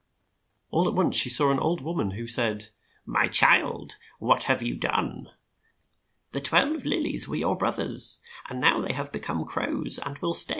All 0.71 0.87
at 0.87 0.95
once 0.95 1.15
she 1.15 1.29
saw 1.29 1.51
an 1.51 1.59
old 1.59 1.81
wom 1.81 1.99
an, 1.99 2.11
who 2.17 2.25
said, 2.25 2.69
"My 3.05 3.27
child, 3.27 3.97
what 4.17 4.45
have 4.45 4.63
you 4.63 4.75
done? 4.75 5.27
The 6.31 6.41
twelve 6.41 6.85
lil 6.87 7.05
ies 7.05 7.27
were 7.27 7.35
your 7.35 7.55
broth 7.55 7.77
ers, 7.77 8.19
and 8.49 8.59
now 8.59 8.81
they 8.81 8.93
have 8.93 9.11
be 9.13 9.19
come 9.19 9.45
crows, 9.45 9.99
and 9.99 10.17
will 10.17 10.33
stay 10.33 10.47
so." 10.49 10.49